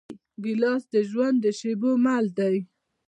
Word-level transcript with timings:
ګیلاس 0.43 0.83
د 0.93 0.95
ژوند 1.09 1.37
د 1.43 1.45
شېبو 1.59 1.91
مل 2.03 2.25
دی. 2.37 2.57